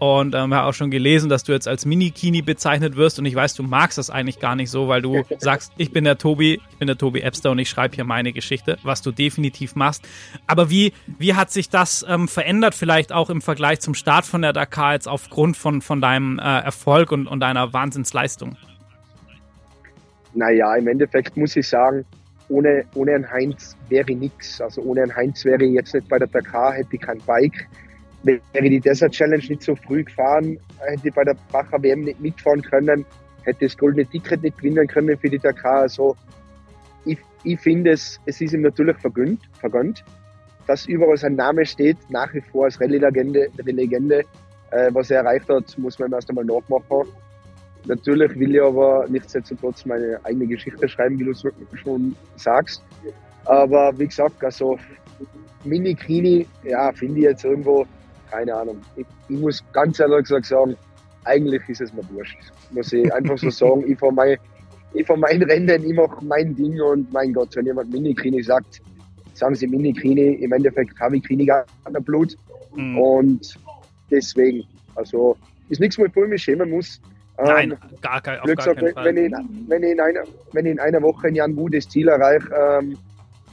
[0.00, 3.18] Und ähm, wir haben auch schon gelesen, dass du jetzt als Mini-Kini bezeichnet wirst.
[3.18, 6.04] Und ich weiß, du magst das eigentlich gar nicht so, weil du sagst, ich bin
[6.04, 9.12] der Tobi, ich bin der Tobi Epster und ich schreibe hier meine Geschichte, was du
[9.12, 10.02] definitiv machst.
[10.46, 14.40] Aber wie, wie hat sich das ähm, verändert, vielleicht auch im Vergleich zum Start von
[14.40, 18.56] der Dakar jetzt aufgrund von, von deinem äh, Erfolg und, und deiner Wahnsinnsleistung?
[20.34, 22.04] Naja, im Endeffekt muss ich sagen,
[22.48, 24.60] ohne, ohne einen Heinz wäre nichts.
[24.60, 27.68] Also ohne einen Heinz wäre ich jetzt nicht bei der Dakar, hätte ich kein Bike.
[28.22, 32.20] Wäre die Desert Challenge nicht so früh gefahren, hätte ich bei der Bacher WM nicht
[32.20, 33.06] mitfahren können,
[33.44, 35.82] hätte das goldene Ticket nicht gewinnen können für die Dakar.
[35.82, 36.16] Also
[37.06, 40.04] ich, ich finde es, es ist ihm natürlich vergönnt, vergönnt,
[40.66, 44.24] dass überall sein Name steht, nach wie vor als Rallye-Legende, Legende,
[44.70, 47.08] äh, was er erreicht hat, muss man ihm erst einmal nachmachen.
[47.86, 52.82] Natürlich will ich aber nichtsdestotrotz meine eigene Geschichte schreiben, wie du es schon sagst.
[53.46, 54.78] Aber wie gesagt, also
[55.64, 57.86] Mini-Kini, ja, finde ich jetzt irgendwo,
[58.30, 58.80] keine Ahnung.
[58.96, 60.76] Ich, ich, muss ganz ehrlich gesagt sagen,
[61.24, 62.38] eigentlich ist es mir wurscht.
[62.70, 63.84] Muss ich einfach so sagen.
[63.90, 64.38] Ich fahre mein,
[64.92, 68.80] ich fahr mein Rennen, ich mache mein Ding und mein Gott, wenn jemand Mini-Kini sagt,
[69.34, 72.36] sagen sie Mini-Kini, im Endeffekt habe ich Kini gar kein Blut.
[72.74, 72.98] Mhm.
[72.98, 73.58] Und
[74.10, 74.64] deswegen,
[74.94, 75.36] also
[75.68, 77.00] ist nichts, wo ich mich schämen muss.
[77.44, 79.04] Nein, ähm, gar kein, auf gar gesagt, keinen Fall.
[79.04, 79.32] Wenn ich,
[79.68, 80.20] wenn, ich in einer,
[80.52, 82.96] wenn ich in einer Woche ein Jahr ein gutes Ziel erreiche, ähm,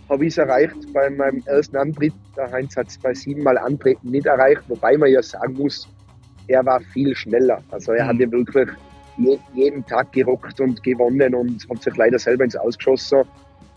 [0.09, 2.13] habe ich es erreicht bei meinem ersten Antritt.
[2.35, 5.87] Der Heinz hat es bei siebenmal Antreten nicht erreicht, wobei man ja sagen muss,
[6.47, 7.61] er war viel schneller.
[7.71, 8.07] Also er mhm.
[8.09, 8.69] hat ja wirklich
[9.53, 13.23] jeden Tag gerockt und gewonnen und hat sich leider selber ins Ausgeschossen.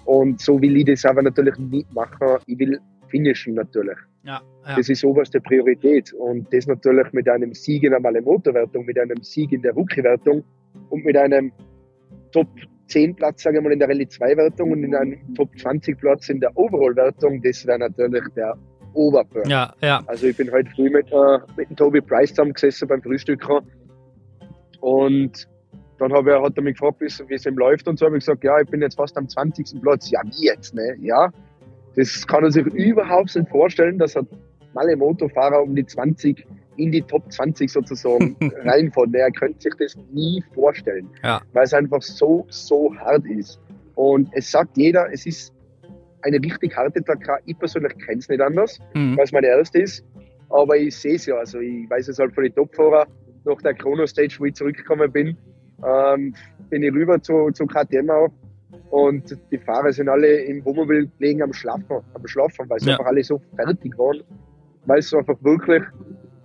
[0.04, 2.38] Und so will ich das aber natürlich nicht machen.
[2.46, 3.96] Ich will finishen natürlich.
[4.22, 4.76] Ja, ja.
[4.76, 6.12] Das ist oberste Priorität.
[6.12, 10.44] Und das natürlich mit einem Sieg in der Malemoto-Wertung, mit einem Sieg in der Rookie-Wertung
[10.90, 11.52] und mit einem
[12.32, 12.48] Top
[12.88, 15.98] 10 Platz, sage ich mal, in der Rallye 2 Wertung und in einem Top 20
[15.98, 18.54] Platz in der Overall-Wertung, das wäre natürlich der
[18.92, 19.48] Oberburn.
[19.48, 20.02] Ja, ja.
[20.06, 23.62] Also ich bin heute früh mit, äh, mit dem Toby Price zusammengesessen beim Frühstücker
[24.80, 25.48] und
[25.98, 28.24] dann habe er, hat er mich gefragt, wie es ihm läuft und so habe ich
[28.24, 29.80] gesagt, ja, ich bin jetzt fast am 20.
[29.82, 30.10] Platz.
[30.10, 30.96] Ja, wie jetzt, ne?
[30.98, 31.30] Ja,
[31.96, 34.26] das kann er sich überhaupt nicht vorstellen, dass er
[34.74, 39.12] alle Motorfahrer um die 20 in die Top 20 sozusagen reinfahren.
[39.14, 41.40] Er könnte sich das nie vorstellen, ja.
[41.52, 43.60] weil es einfach so, so hart ist.
[43.96, 45.52] Und es sagt jeder, es ist
[46.22, 47.38] eine richtig harte Dakar.
[47.46, 49.16] Ich persönlich kenne es nicht anders, mhm.
[49.16, 50.04] weil es meine erste ist.
[50.48, 51.36] Aber ich sehe es ja.
[51.36, 53.06] Also ich weiß es halt von den Topfahrern
[53.44, 55.36] nach der Chrono-Stage, wo ich zurückgekommen bin,
[55.86, 56.34] ähm,
[56.68, 58.28] bin ich rüber zu, zu KTM auch
[58.90, 62.92] und die Fahrer sind alle im Wohnmobil gelegen am Schlafen, am Schlafen, weil sie ja.
[62.94, 64.22] einfach alle so fertig waren,
[64.86, 65.82] weil es einfach wirklich,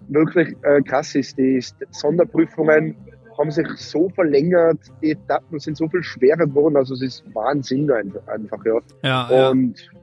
[0.07, 1.37] wirklich äh, krass ist.
[1.37, 2.95] Die Sonderprüfungen
[3.37, 7.91] haben sich so verlängert, die Etappen sind so viel schwerer geworden, also es ist Wahnsinn
[7.91, 8.79] einfach, ja.
[9.03, 9.99] ja und ja.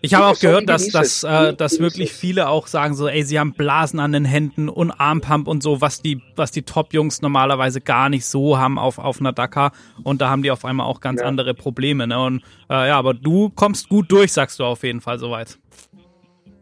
[0.00, 3.38] Ich habe auch gehört, dass, dass, äh, dass wirklich viele auch sagen so, ey, sie
[3.38, 7.80] haben Blasen an den Händen und Armpump und so, was die, was die Top-Jungs normalerweise
[7.80, 9.70] gar nicht so haben auf, auf einer Dakar.
[10.02, 11.26] Und da haben die auf einmal auch ganz ja.
[11.26, 12.08] andere Probleme.
[12.08, 12.20] Ne?
[12.20, 15.58] Und äh, ja, aber du kommst gut durch, sagst du auf jeden Fall soweit.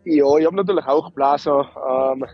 [0.04, 1.52] Ja, ich habe natürlich auch Blasen.
[1.52, 2.26] Ähm,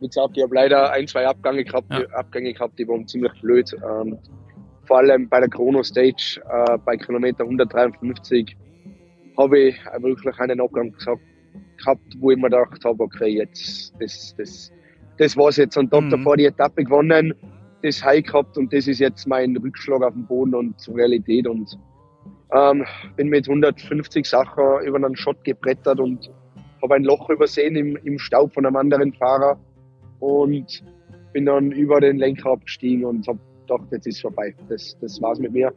[0.00, 2.00] wie gesagt, ich habe leider ein, zwei Abgänge gehabt, ja.
[2.16, 3.74] Abgänge gehabt, die waren ziemlich blöd.
[3.74, 4.18] Ähm,
[4.84, 8.56] vor allem bei der Chrono Stage äh, bei Kilometer 153
[9.42, 11.20] habe ich wirklich einen Abgang gesagt,
[11.78, 14.72] gehabt, wo ich mir gedacht habe, okay, jetzt, das, das,
[15.18, 15.76] das war's jetzt.
[15.76, 16.10] Und habe mhm.
[16.10, 17.34] davor die Etappe gewonnen,
[17.82, 21.46] das High gehabt und das ist jetzt mein Rückschlag auf den Boden und zur Realität.
[21.46, 21.78] Und
[22.54, 22.84] ähm,
[23.16, 26.30] bin mit 150 Sachen über einen Schott gebrettert und
[26.82, 29.58] habe ein Loch übersehen im, im Staub von einem anderen Fahrer
[30.20, 30.84] und
[31.32, 34.54] bin dann über den Lenker abgestiegen und habe gedacht, jetzt ist vorbei.
[34.68, 35.72] Das, das war's mit mir.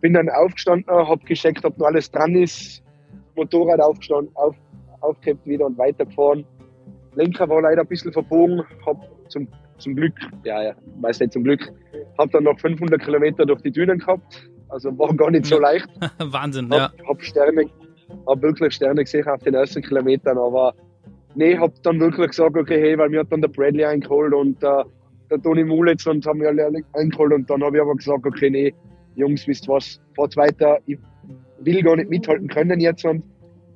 [0.00, 2.83] Bin dann aufgestanden, habe gecheckt, ob noch alles dran ist,
[3.36, 4.54] Motorrad aufgestanden, auf,
[5.00, 6.44] aufgehebt wieder und weitergefahren.
[7.14, 8.96] Lenker war leider ein bisschen verbogen, hab
[9.28, 11.72] zum, zum Glück, ja, ja, weiß nicht zum Glück,
[12.18, 15.88] hab dann noch 500 Kilometer durch die Dünen gehabt, also war gar nicht so leicht.
[16.18, 17.06] Wahnsinn, hab, ja.
[17.08, 17.66] Hab Sterne,
[18.26, 20.74] hab wirklich Sterne gesehen auf den ersten Kilometern, aber
[21.34, 24.62] nee, hab dann wirklich gesagt, okay, hey, weil mir hat dann der Bradley eingeholt und
[24.62, 24.84] äh,
[25.30, 28.50] der Toni Mulitz und haben mir alle eingeholt und dann habe ich aber gesagt, okay,
[28.50, 28.74] nee,
[29.14, 30.98] Jungs, wisst was, fahrt weiter, ich
[31.60, 33.22] will gar nicht mithalten können jetzt und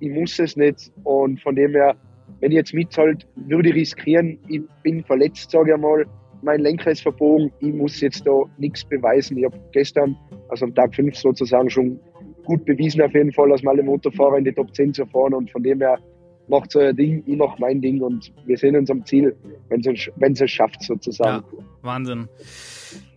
[0.01, 0.93] ich muss es nicht.
[1.05, 1.97] Und von dem her
[2.41, 6.05] wenn ich jetzt mitzahlt, würde ich riskieren, ich bin verletzt, sage ich mal,
[6.43, 9.39] mein Lenker ist verbogen, ich muss jetzt da nichts beweisen.
[9.39, 10.17] Ich habe gestern,
[10.49, 11.99] also am Tag 5 sozusagen, schon
[12.45, 15.51] gut bewiesen auf jeden Fall, als alle Motorfahrer in die Top 10 zu fahren und
[15.51, 15.99] von dem her
[16.49, 19.37] macht euer Ding, ich mach mein Ding und wir sehen uns am Ziel,
[19.69, 21.45] wenn es es schafft sozusagen.
[21.53, 22.29] Ja, Wahnsinn.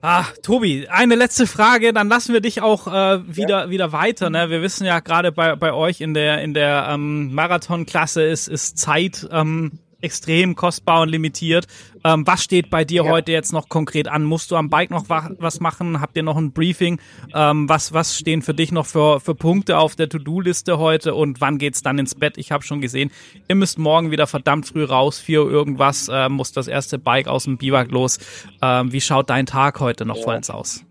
[0.01, 3.69] Ah, Tobi, eine letzte Frage, dann lassen wir dich auch äh, wieder ja.
[3.69, 4.29] wieder weiter.
[4.29, 4.49] Ne?
[4.49, 8.77] Wir wissen ja gerade bei, bei euch in der in der ähm, Marathonklasse ist ist
[8.77, 11.67] Zeit ähm, extrem kostbar und limitiert.
[12.03, 13.11] Ähm, was steht bei dir ja.
[13.11, 14.23] heute jetzt noch konkret an?
[14.23, 16.01] Musst du am Bike noch was machen?
[16.01, 16.99] Habt ihr noch ein Briefing?
[17.33, 21.41] Ähm, was, was stehen für dich noch für, für Punkte auf der To-Do-Liste heute und
[21.41, 22.37] wann geht's dann ins Bett?
[22.37, 23.11] Ich habe schon gesehen,
[23.47, 27.27] ihr müsst morgen wieder verdammt früh raus, vier Uhr irgendwas, äh, muss das erste Bike
[27.27, 28.19] aus dem Biwak los.
[28.61, 30.23] Ähm, wie schaut dein Tag heute noch ja.
[30.23, 30.83] vollends aus?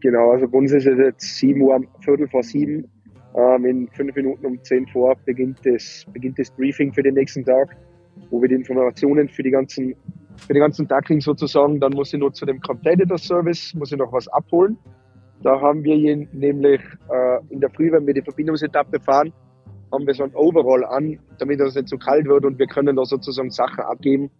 [0.00, 2.88] Genau, also bei uns ist es jetzt sieben Uhr, Viertel vor sieben.
[3.34, 7.44] Ähm, in fünf Minuten um zehn vor beginnt das, beginnt das Briefing für den nächsten
[7.44, 7.76] Tag,
[8.30, 9.94] wo wir die Informationen für die ganzen,
[10.46, 11.80] für den ganzen Tag kriegen sozusagen.
[11.80, 14.76] Dann muss ich nur zu dem Competitor Service, muss ich noch was abholen.
[15.42, 15.96] Da haben wir
[16.32, 19.32] nämlich äh, in der Früh, wenn wir die Verbindungsetappe fahren,
[19.92, 22.96] haben wir so ein Overall an, damit es nicht zu kalt wird und wir können
[22.96, 24.30] da sozusagen Sachen abgeben.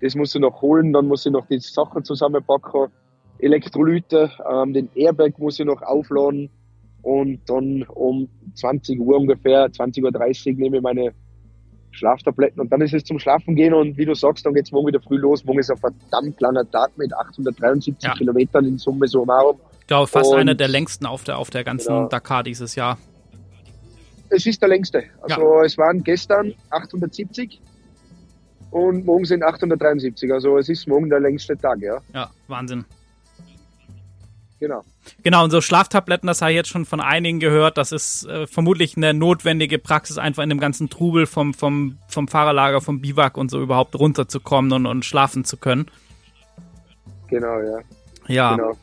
[0.00, 2.88] Das muss ich noch holen, dann muss ich noch die Sachen zusammenpacken,
[3.38, 6.50] Elektrolyte, ähm, den Airbag muss ich noch aufladen,
[7.02, 11.12] und dann um 20 Uhr ungefähr, 20.30 Uhr nehme ich meine
[11.92, 14.72] Schlaftabletten und dann ist es zum Schlafen gehen und wie du sagst, dann geht es
[14.72, 15.44] morgen wieder früh los.
[15.44, 18.14] Morgen ist ein verdammt kleiner Tag mit 873 ja.
[18.14, 19.30] Kilometern in Summe so um
[19.80, 22.08] Ich glaube, fast und, einer der längsten auf der, auf der ganzen genau.
[22.08, 22.98] Dakar dieses Jahr.
[24.28, 25.02] Es ist der längste.
[25.22, 25.64] Also ja.
[25.64, 27.60] es waren gestern 870
[28.70, 30.32] und morgen sind 873.
[30.32, 31.98] Also es ist morgen der längste Tag, ja.
[32.14, 32.84] Ja, Wahnsinn.
[34.60, 34.84] Genau.
[35.22, 37.78] Genau, und so Schlaftabletten, das habe ich jetzt schon von einigen gehört.
[37.78, 42.28] Das ist äh, vermutlich eine notwendige Praxis, einfach in dem ganzen Trubel vom, vom, vom
[42.28, 45.86] Fahrerlager, vom Biwak und so überhaupt runterzukommen und, und schlafen zu können.
[47.28, 47.78] Genau, ja.
[48.28, 48.56] Ja.
[48.56, 48.76] Genau.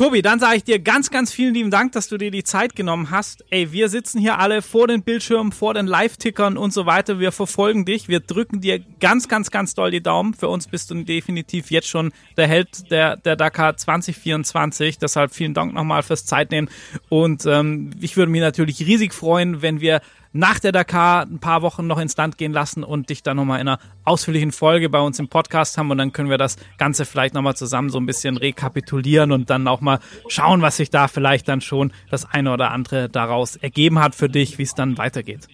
[0.00, 2.74] Tobi, dann sage ich dir ganz, ganz vielen lieben Dank, dass du dir die Zeit
[2.74, 3.44] genommen hast.
[3.50, 7.18] Ey, wir sitzen hier alle vor den Bildschirmen, vor den Live-Tickern und so weiter.
[7.18, 8.08] Wir verfolgen dich.
[8.08, 10.32] Wir drücken dir ganz, ganz, ganz doll die Daumen.
[10.32, 14.96] Für uns bist du definitiv jetzt schon der Held der, der Dakar 2024.
[14.96, 16.70] Deshalb vielen Dank nochmal fürs Zeitnehmen.
[17.10, 20.00] Und ähm, ich würde mich natürlich riesig freuen, wenn wir
[20.32, 23.60] nach der Dakar ein paar Wochen noch ins Land gehen lassen und dich dann nochmal
[23.60, 27.04] in einer ausführlichen Folge bei uns im Podcast haben und dann können wir das Ganze
[27.04, 31.08] vielleicht nochmal zusammen so ein bisschen rekapitulieren und dann auch mal schauen, was sich da
[31.08, 34.98] vielleicht dann schon das eine oder andere daraus ergeben hat für dich, wie es dann
[34.98, 35.48] weitergeht.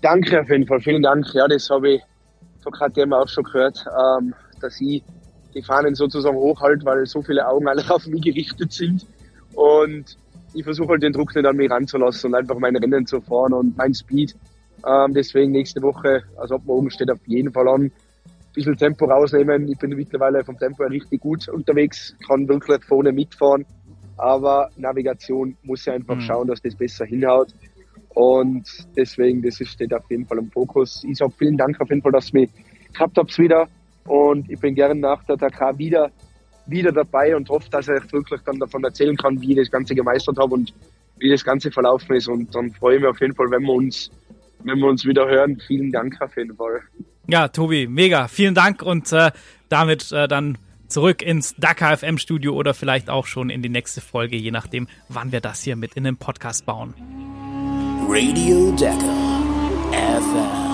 [0.00, 1.26] Danke auf jeden Fall, vielen Dank.
[1.34, 2.02] Ja, das habe ich
[2.62, 3.84] von KTM auch schon gehört,
[4.18, 5.02] ähm, dass ich
[5.54, 9.06] die Fahnen sozusagen hochhalte, weil so viele Augen alle auf mich gerichtet sind.
[9.54, 10.16] Und
[10.54, 13.52] ich versuche halt den Druck nicht an mich ranzulassen und einfach mein Rennen zu fahren
[13.52, 14.34] und mein Speed.
[14.86, 17.92] Ähm, deswegen nächste Woche, also ab morgen steht auf jeden Fall an, ein
[18.54, 19.68] bisschen Tempo rausnehmen.
[19.68, 23.66] Ich bin mittlerweile vom Tempo her richtig gut unterwegs, kann wirklich vorne mitfahren.
[24.16, 26.20] Aber Navigation muss ja einfach mhm.
[26.20, 27.48] schauen, dass das besser hinhaut.
[28.10, 28.64] Und
[28.96, 31.02] deswegen, das steht auf jeden Fall im Fokus.
[31.02, 32.50] Ich sage vielen Dank auf jeden Fall, dass ihr mich
[32.92, 33.66] gehabt habt wieder.
[34.06, 36.12] Und ich bin gerne nach der Dakar wieder
[36.66, 39.94] wieder dabei und hoffe, dass ich wirklich dann davon erzählen kann, wie ich das Ganze
[39.94, 40.72] gemeistert habe und
[41.18, 42.28] wie das Ganze verlaufen ist.
[42.28, 44.10] Und dann freue ich mich auf jeden Fall, wenn wir uns,
[44.62, 45.60] wenn wir uns wieder hören.
[45.66, 46.80] Vielen Dank auf jeden Fall.
[47.26, 48.28] Ja, Tobi, mega.
[48.28, 49.30] Vielen Dank und äh,
[49.68, 54.00] damit äh, dann zurück ins Dakar FM Studio oder vielleicht auch schon in die nächste
[54.00, 56.94] Folge, je nachdem, wann wir das hier mit in den Podcast bauen.
[58.08, 59.42] Radio Dakar
[59.92, 60.73] FM.